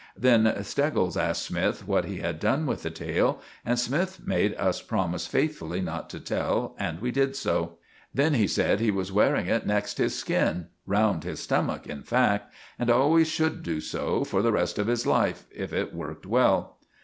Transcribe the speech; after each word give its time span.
Then 0.17 0.51
Steggles 0.63 1.15
asked 1.15 1.43
Smythe 1.43 1.81
what 1.83 2.05
he 2.05 2.17
had 2.21 2.39
done 2.39 2.65
with 2.65 2.81
the 2.81 2.89
tail; 2.89 3.39
and 3.63 3.77
Smythe 3.77 4.15
made 4.25 4.55
us 4.55 4.81
promise 4.81 5.27
faithfully 5.27 5.79
not 5.79 6.09
to 6.09 6.19
tell, 6.19 6.75
and 6.79 6.99
we 6.99 7.11
did 7.11 7.35
so. 7.35 7.77
Then 8.11 8.33
he 8.33 8.47
said 8.47 8.79
that 8.79 8.83
he 8.83 8.89
was 8.89 9.11
wearing 9.11 9.45
it 9.45 9.67
next 9.67 9.99
his 9.99 10.15
skin—round 10.17 11.23
his 11.23 11.41
stomach, 11.41 11.85
in 11.85 12.01
fact—and 12.01 12.89
always 12.89 13.27
should 13.27 13.61
do 13.61 13.79
so 13.79 14.23
for 14.23 14.41
the 14.41 14.51
rest 14.51 14.79
of 14.79 14.87
his 14.87 15.05
life, 15.05 15.45
if 15.51 15.71
it 15.71 15.93
worked 15.93 16.25
well. 16.25 16.79